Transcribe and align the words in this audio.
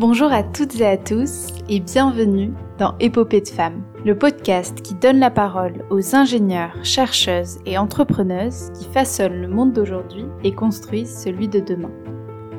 Bonjour 0.00 0.32
à 0.32 0.42
toutes 0.42 0.80
et 0.80 0.86
à 0.86 0.96
tous 0.96 1.48
et 1.68 1.78
bienvenue 1.78 2.54
dans 2.78 2.94
Épopée 3.00 3.42
de 3.42 3.48
femmes, 3.48 3.82
le 4.02 4.16
podcast 4.16 4.80
qui 4.80 4.94
donne 4.94 5.18
la 5.18 5.30
parole 5.30 5.84
aux 5.90 6.16
ingénieurs, 6.16 6.74
chercheuses 6.82 7.58
et 7.66 7.76
entrepreneuses 7.76 8.70
qui 8.72 8.86
façonnent 8.86 9.42
le 9.42 9.46
monde 9.46 9.74
d'aujourd'hui 9.74 10.24
et 10.42 10.54
construisent 10.54 11.22
celui 11.22 11.48
de 11.48 11.60
demain. 11.60 11.90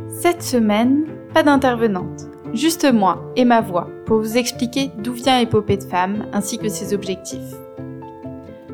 Cette 0.08 0.44
semaine, 0.44 1.06
pas 1.34 1.42
d'intervenante, 1.42 2.28
juste 2.54 2.86
moi 2.94 3.34
et 3.36 3.44
ma 3.44 3.62
voix 3.62 3.90
pour 4.06 4.20
vous 4.20 4.38
expliquer 4.38 4.92
d'où 5.00 5.14
vient 5.14 5.40
Épopée 5.40 5.78
de 5.78 5.84
femmes 5.84 6.28
ainsi 6.34 6.60
que 6.60 6.70
ses 6.70 6.94
objectifs. 6.94 7.56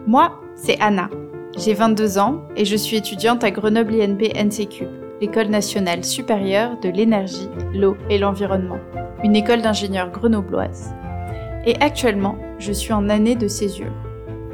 Moi, 0.05 0.41
c'est 0.55 0.77
Anna. 0.81 1.09
J'ai 1.57 1.73
22 1.73 2.17
ans 2.17 2.41
et 2.57 2.65
je 2.65 2.75
suis 2.75 2.97
étudiante 2.97 3.45
à 3.45 3.51
Grenoble 3.51 3.93
INP 3.93 4.33
NCQ 4.35 5.06
l'École 5.19 5.47
nationale 5.47 6.03
supérieure 6.03 6.79
de 6.81 6.89
l'énergie, 6.89 7.49
l'eau 7.73 7.97
et 8.09 8.17
l'environnement, 8.17 8.79
une 9.23 9.35
école 9.35 9.61
d'ingénieurs 9.61 10.11
grenobloise. 10.11 10.93
Et 11.65 11.75
actuellement, 11.81 12.37
je 12.59 12.71
suis 12.71 12.93
en 12.93 13.09
année 13.09 13.35
de 13.35 13.47
césure. 13.47 13.93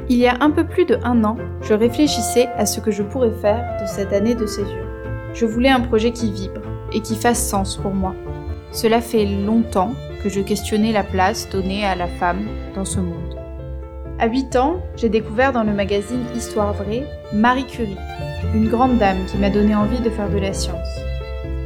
Il 0.08 0.18
y 0.18 0.26
a 0.26 0.36
un 0.40 0.50
peu 0.50 0.64
plus 0.64 0.84
de 0.84 0.98
un 1.04 1.22
an, 1.24 1.36
je 1.62 1.74
réfléchissais 1.74 2.48
à 2.56 2.66
ce 2.66 2.80
que 2.80 2.90
je 2.90 3.02
pourrais 3.02 3.32
faire 3.42 3.76
de 3.80 3.86
cette 3.86 4.12
année 4.12 4.34
de 4.34 4.46
césure. 4.46 4.88
Je 5.34 5.46
voulais 5.46 5.70
un 5.70 5.80
projet 5.80 6.12
qui 6.12 6.30
vibre 6.32 6.62
et 6.92 7.00
qui 7.00 7.14
fasse 7.14 7.46
sens 7.46 7.76
pour 7.76 7.92
moi. 7.92 8.14
Cela 8.70 9.00
fait 9.00 9.26
longtemps 9.26 9.92
que 10.22 10.28
je 10.28 10.40
questionnais 10.40 10.92
la 10.92 11.04
place 11.04 11.48
donnée 11.50 11.84
à 11.84 11.94
la 11.94 12.06
femme 12.06 12.46
dans 12.74 12.84
ce 12.84 13.00
monde. 13.00 13.43
À 14.20 14.28
8 14.28 14.54
ans, 14.56 14.76
j'ai 14.96 15.08
découvert 15.08 15.52
dans 15.52 15.64
le 15.64 15.72
magazine 15.72 16.22
Histoire 16.36 16.72
vraie 16.72 17.02
Marie 17.32 17.66
Curie, 17.66 17.96
une 18.54 18.68
grande 18.68 18.96
dame 18.98 19.26
qui 19.26 19.36
m'a 19.38 19.50
donné 19.50 19.74
envie 19.74 20.00
de 20.00 20.08
faire 20.08 20.30
de 20.30 20.38
la 20.38 20.52
science. 20.52 21.00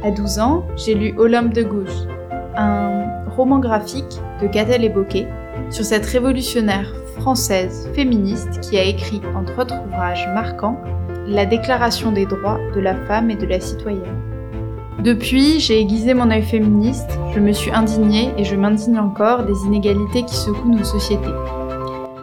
À 0.03 0.09
12 0.09 0.39
ans, 0.39 0.65
j'ai 0.75 0.95
lu 0.95 1.13
Olympe 1.17 1.53
de 1.53 1.61
Gouges, 1.61 2.07
un 2.57 3.23
roman 3.35 3.59
graphique 3.59 4.19
de 4.41 4.47
Catel 4.47 4.83
et 4.83 4.89
Bocquet 4.89 5.27
sur 5.69 5.85
cette 5.85 6.07
révolutionnaire 6.07 6.91
française 7.19 7.87
féministe 7.93 8.61
qui 8.61 8.79
a 8.79 8.83
écrit, 8.83 9.21
entre 9.35 9.61
autres 9.61 9.79
ouvrages 9.85 10.27
marquants, 10.33 10.81
la 11.27 11.45
Déclaration 11.45 12.11
des 12.11 12.25
droits 12.25 12.59
de 12.73 12.79
la 12.79 12.95
femme 13.05 13.29
et 13.29 13.35
de 13.35 13.45
la 13.45 13.59
citoyenne. 13.59 14.23
Depuis, 15.03 15.59
j'ai 15.59 15.79
aiguisé 15.79 16.15
mon 16.15 16.31
œil 16.31 16.43
féministe, 16.43 17.11
je 17.35 17.39
me 17.39 17.51
suis 17.51 17.71
indignée 17.71 18.31
et 18.37 18.43
je 18.43 18.55
m'indigne 18.55 18.97
encore 18.97 19.43
des 19.43 19.65
inégalités 19.67 20.23
qui 20.23 20.35
secouent 20.35 20.75
nos 20.75 20.83
sociétés. 20.83 21.29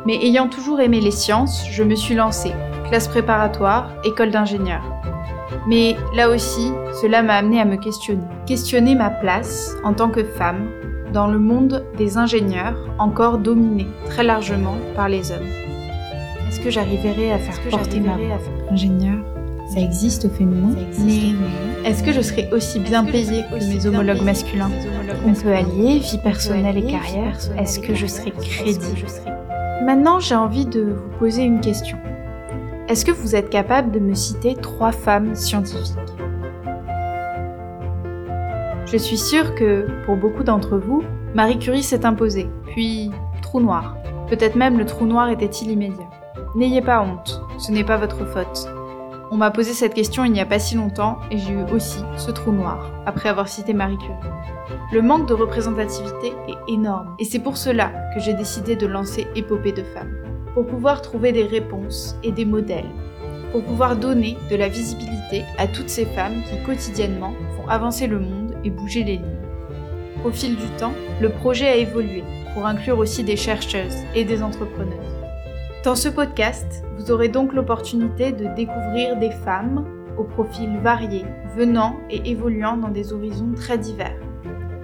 Mais 0.06 0.24
ayant 0.24 0.48
toujours 0.48 0.80
aimé 0.80 1.00
les 1.00 1.10
sciences, 1.10 1.66
je 1.68 1.82
me 1.82 1.96
suis 1.96 2.14
lancée, 2.14 2.52
classe 2.88 3.08
préparatoire, 3.08 3.90
école 4.04 4.30
d'ingénieur. 4.30 4.80
Mais 5.66 5.96
là 6.14 6.30
aussi, 6.30 6.70
cela 7.02 7.22
m'a 7.22 7.34
amené 7.34 7.60
à 7.60 7.64
me 7.64 7.74
questionner. 7.74 8.22
Questionner 8.46 8.94
ma 8.94 9.10
place 9.10 9.74
en 9.82 9.94
tant 9.94 10.08
que 10.08 10.22
femme 10.22 10.68
dans 11.12 11.26
le 11.26 11.40
monde 11.40 11.84
des 11.98 12.18
ingénieurs 12.18 12.76
encore 13.00 13.38
dominé 13.38 13.88
très 14.08 14.22
largement 14.22 14.76
par 14.94 15.08
les 15.08 15.32
hommes. 15.32 15.48
Est-ce 16.48 16.60
que 16.60 16.70
j'arriverai 16.70 17.32
à 17.32 17.38
faire 17.38 17.60
porter 17.68 17.98
ma 17.98 18.16
voix 18.16 18.38
ingénieur? 18.70 19.16
Ça 19.74 19.80
existe 19.80 20.26
au 20.26 20.28
féminin, 20.28 20.76
mais 21.00 21.34
est-ce 21.84 22.04
que 22.04 22.12
je 22.12 22.20
serai 22.20 22.48
aussi 22.52 22.78
bien 22.78 23.02
payée 23.02 23.42
que 23.50 23.56
mes 23.56 23.84
homologues 23.86 24.22
masculins? 24.22 24.70
On 25.26 25.32
peut 25.32 25.52
allier 25.52 25.98
vie 25.98 26.18
personnelle 26.22 26.78
et 26.78 26.86
carrière. 26.86 27.36
Est-ce 27.58 27.80
que 27.80 27.92
je 27.92 28.06
serai 28.06 28.30
crédible? 28.30 29.08
Maintenant, 29.82 30.20
j'ai 30.20 30.34
envie 30.34 30.66
de 30.66 30.82
vous 30.82 31.18
poser 31.18 31.42
une 31.42 31.60
question. 31.60 31.98
Est-ce 32.88 33.04
que 33.04 33.12
vous 33.12 33.36
êtes 33.36 33.50
capable 33.50 33.92
de 33.92 33.98
me 33.98 34.14
citer 34.14 34.54
trois 34.54 34.92
femmes 34.92 35.34
scientifiques? 35.34 35.96
Je 38.86 38.96
suis 38.96 39.18
sûre 39.18 39.54
que, 39.54 39.86
pour 40.04 40.16
beaucoup 40.16 40.44
d'entre 40.44 40.78
vous, 40.78 41.02
Marie 41.34 41.58
Curie 41.58 41.82
s'est 41.82 42.06
imposée, 42.06 42.48
puis 42.66 43.10
trou 43.42 43.60
noir. 43.60 43.96
Peut-être 44.28 44.56
même 44.56 44.78
le 44.78 44.86
trou 44.86 45.04
noir 45.04 45.28
était-il 45.28 45.70
immédiat. 45.70 46.08
N'ayez 46.54 46.80
pas 46.80 47.02
honte, 47.02 47.42
ce 47.58 47.70
n'est 47.70 47.84
pas 47.84 47.96
votre 47.96 48.24
faute. 48.26 48.68
On 49.36 49.38
m'a 49.38 49.50
posé 49.50 49.74
cette 49.74 49.92
question 49.92 50.24
il 50.24 50.32
n'y 50.32 50.40
a 50.40 50.46
pas 50.46 50.58
si 50.58 50.76
longtemps 50.76 51.18
et 51.30 51.36
j'ai 51.36 51.52
eu 51.52 51.62
aussi 51.70 51.98
ce 52.16 52.30
trou 52.30 52.52
noir, 52.52 52.90
après 53.04 53.28
avoir 53.28 53.48
cité 53.48 53.74
Marie 53.74 53.98
Curie. 53.98 54.14
Le 54.90 55.02
manque 55.02 55.28
de 55.28 55.34
représentativité 55.34 56.32
est 56.48 56.72
énorme 56.72 57.14
et 57.18 57.26
c'est 57.26 57.40
pour 57.40 57.58
cela 57.58 57.92
que 58.14 58.20
j'ai 58.20 58.32
décidé 58.32 58.76
de 58.76 58.86
lancer 58.86 59.26
Épopée 59.36 59.72
de 59.72 59.82
femmes 59.82 60.16
pour 60.54 60.66
pouvoir 60.66 61.02
trouver 61.02 61.32
des 61.32 61.44
réponses 61.44 62.16
et 62.22 62.32
des 62.32 62.46
modèles, 62.46 62.88
pour 63.52 63.62
pouvoir 63.62 63.96
donner 63.96 64.38
de 64.50 64.56
la 64.56 64.68
visibilité 64.68 65.44
à 65.58 65.66
toutes 65.66 65.90
ces 65.90 66.06
femmes 66.06 66.42
qui 66.48 66.62
quotidiennement 66.62 67.34
font 67.58 67.68
avancer 67.68 68.06
le 68.06 68.20
monde 68.20 68.56
et 68.64 68.70
bouger 68.70 69.04
les 69.04 69.18
lignes. 69.18 69.42
Au 70.24 70.30
fil 70.30 70.56
du 70.56 70.68
temps, 70.78 70.94
le 71.20 71.28
projet 71.28 71.68
a 71.68 71.76
évolué 71.76 72.24
pour 72.54 72.64
inclure 72.64 72.98
aussi 72.98 73.22
des 73.22 73.36
chercheuses 73.36 73.98
et 74.14 74.24
des 74.24 74.42
entrepreneuses. 74.42 75.25
Dans 75.86 75.94
ce 75.94 76.08
podcast, 76.08 76.82
vous 76.96 77.12
aurez 77.12 77.28
donc 77.28 77.52
l'opportunité 77.52 78.32
de 78.32 78.52
découvrir 78.56 79.16
des 79.20 79.30
femmes 79.30 79.86
aux 80.18 80.24
profils 80.24 80.76
variés, 80.78 81.24
venant 81.54 81.94
et 82.10 82.28
évoluant 82.28 82.76
dans 82.76 82.88
des 82.88 83.12
horizons 83.12 83.52
très 83.54 83.78
divers. 83.78 84.18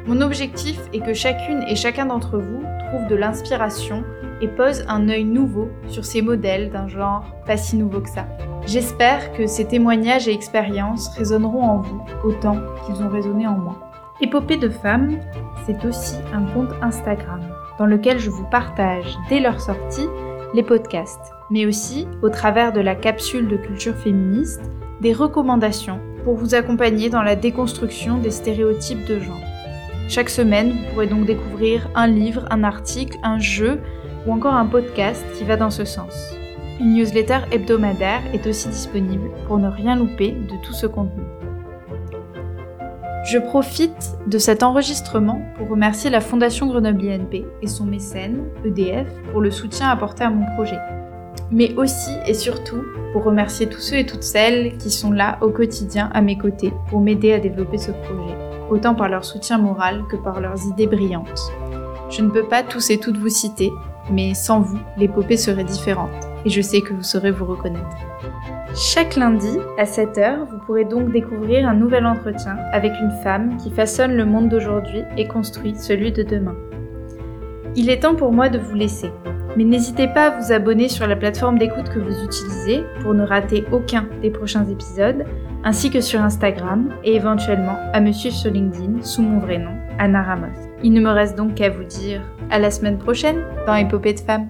Mon 0.06 0.20
objectif 0.20 0.78
est 0.92 1.00
que 1.00 1.12
chacune 1.12 1.64
et 1.66 1.74
chacun 1.74 2.06
d'entre 2.06 2.38
vous 2.38 2.62
trouve 2.88 3.08
de 3.08 3.16
l'inspiration 3.16 4.04
et 4.40 4.46
pose 4.46 4.84
un 4.86 5.08
œil 5.08 5.24
nouveau 5.24 5.70
sur 5.88 6.04
ces 6.04 6.22
modèles 6.22 6.70
d'un 6.70 6.86
genre 6.86 7.24
pas 7.46 7.56
si 7.56 7.74
nouveau 7.74 8.00
que 8.00 8.08
ça. 8.08 8.28
J'espère 8.64 9.32
que 9.32 9.48
ces 9.48 9.64
témoignages 9.64 10.28
et 10.28 10.32
expériences 10.32 11.08
résonneront 11.18 11.64
en 11.64 11.78
vous 11.78 12.04
autant 12.22 12.58
qu'ils 12.86 13.02
ont 13.02 13.08
résonné 13.08 13.48
en 13.48 13.58
moi. 13.58 13.90
Épopée 14.20 14.56
de 14.56 14.68
femmes, 14.68 15.18
c'est 15.66 15.84
aussi 15.84 16.14
un 16.32 16.44
compte 16.54 16.70
Instagram 16.80 17.40
dans 17.76 17.86
lequel 17.86 18.20
je 18.20 18.30
vous 18.30 18.46
partage 18.50 19.18
dès 19.28 19.40
leur 19.40 19.60
sortie 19.60 20.06
les 20.54 20.62
podcasts, 20.62 21.32
mais 21.50 21.66
aussi, 21.66 22.06
au 22.22 22.28
travers 22.28 22.72
de 22.72 22.80
la 22.80 22.94
capsule 22.94 23.48
de 23.48 23.56
culture 23.56 23.94
féministe, 23.94 24.62
des 25.00 25.12
recommandations 25.12 26.00
pour 26.24 26.36
vous 26.36 26.54
accompagner 26.54 27.10
dans 27.10 27.22
la 27.22 27.36
déconstruction 27.36 28.18
des 28.18 28.30
stéréotypes 28.30 29.04
de 29.06 29.18
genre. 29.18 29.40
Chaque 30.08 30.30
semaine, 30.30 30.72
vous 30.72 30.92
pourrez 30.92 31.06
donc 31.06 31.26
découvrir 31.26 31.88
un 31.94 32.06
livre, 32.06 32.44
un 32.50 32.64
article, 32.64 33.18
un 33.22 33.38
jeu 33.38 33.80
ou 34.26 34.32
encore 34.32 34.54
un 34.54 34.66
podcast 34.66 35.24
qui 35.36 35.44
va 35.44 35.56
dans 35.56 35.70
ce 35.70 35.84
sens. 35.84 36.34
Une 36.80 36.94
newsletter 36.94 37.40
hebdomadaire 37.50 38.22
est 38.32 38.46
aussi 38.46 38.68
disponible 38.68 39.30
pour 39.46 39.58
ne 39.58 39.68
rien 39.68 39.96
louper 39.96 40.32
de 40.32 40.54
tout 40.64 40.72
ce 40.72 40.86
contenu. 40.86 41.22
Je 43.24 43.38
profite 43.38 44.16
de 44.26 44.36
cet 44.36 44.64
enregistrement 44.64 45.40
pour 45.56 45.68
remercier 45.68 46.10
la 46.10 46.20
Fondation 46.20 46.66
Grenoble 46.66 47.08
INP 47.08 47.44
et 47.62 47.68
son 47.68 47.84
mécène, 47.84 48.42
EDF, 48.64 49.06
pour 49.30 49.40
le 49.40 49.52
soutien 49.52 49.88
apporté 49.90 50.24
à 50.24 50.30
mon 50.30 50.44
projet. 50.56 50.78
Mais 51.52 51.72
aussi 51.76 52.10
et 52.26 52.34
surtout 52.34 52.82
pour 53.12 53.22
remercier 53.22 53.68
tous 53.68 53.80
ceux 53.80 53.98
et 53.98 54.06
toutes 54.06 54.24
celles 54.24 54.76
qui 54.76 54.90
sont 54.90 55.12
là 55.12 55.38
au 55.40 55.50
quotidien 55.50 56.10
à 56.12 56.20
mes 56.20 56.36
côtés 56.36 56.72
pour 56.88 57.00
m'aider 57.00 57.32
à 57.32 57.38
développer 57.38 57.78
ce 57.78 57.92
projet, 57.92 58.36
autant 58.70 58.96
par 58.96 59.08
leur 59.08 59.24
soutien 59.24 59.56
moral 59.56 60.02
que 60.10 60.16
par 60.16 60.40
leurs 60.40 60.66
idées 60.66 60.88
brillantes. 60.88 61.52
Je 62.10 62.22
ne 62.22 62.30
peux 62.30 62.48
pas 62.48 62.64
tous 62.64 62.90
et 62.90 62.98
toutes 62.98 63.18
vous 63.18 63.28
citer, 63.28 63.70
mais 64.10 64.34
sans 64.34 64.60
vous, 64.60 64.80
l'épopée 64.96 65.36
serait 65.36 65.62
différente, 65.62 66.10
et 66.44 66.50
je 66.50 66.60
sais 66.60 66.80
que 66.80 66.92
vous 66.92 67.02
saurez 67.02 67.30
vous 67.30 67.46
reconnaître. 67.46 67.96
Chaque 68.74 69.16
lundi, 69.16 69.58
à 69.78 69.84
7h, 69.84 70.46
vous 70.50 70.58
pourrez 70.64 70.84
donc 70.84 71.12
découvrir 71.12 71.68
un 71.68 71.74
nouvel 71.74 72.06
entretien 72.06 72.56
avec 72.72 72.92
une 73.00 73.10
femme 73.22 73.56
qui 73.58 73.70
façonne 73.70 74.16
le 74.16 74.24
monde 74.24 74.48
d'aujourd'hui 74.48 75.02
et 75.16 75.28
construit 75.28 75.74
celui 75.74 76.10
de 76.10 76.22
demain. 76.22 76.56
Il 77.76 77.90
est 77.90 78.00
temps 78.00 78.14
pour 78.14 78.32
moi 78.32 78.48
de 78.48 78.58
vous 78.58 78.74
laisser, 78.74 79.10
mais 79.56 79.64
n'hésitez 79.64 80.08
pas 80.08 80.28
à 80.28 80.38
vous 80.38 80.52
abonner 80.52 80.88
sur 80.88 81.06
la 81.06 81.16
plateforme 81.16 81.58
d'écoute 81.58 81.90
que 81.90 81.98
vous 81.98 82.24
utilisez 82.24 82.82
pour 83.02 83.12
ne 83.12 83.24
rater 83.24 83.64
aucun 83.72 84.06
des 84.22 84.30
prochains 84.30 84.64
épisodes, 84.64 85.24
ainsi 85.64 85.90
que 85.90 86.00
sur 86.00 86.20
Instagram 86.22 86.94
et 87.04 87.14
éventuellement 87.14 87.76
à 87.92 88.00
me 88.00 88.12
suivre 88.12 88.34
sur 88.34 88.50
LinkedIn 88.50 89.02
sous 89.02 89.22
mon 89.22 89.38
vrai 89.38 89.58
nom, 89.58 89.72
Anna 89.98 90.22
Ramos. 90.22 90.70
Il 90.82 90.92
ne 90.92 91.00
me 91.00 91.10
reste 91.10 91.36
donc 91.36 91.54
qu'à 91.54 91.68
vous 91.68 91.84
dire 91.84 92.22
à 92.50 92.58
la 92.58 92.70
semaine 92.70 92.98
prochaine 92.98 93.44
dans 93.66 93.74
Épopée 93.74 94.14
de 94.14 94.20
femmes. 94.20 94.48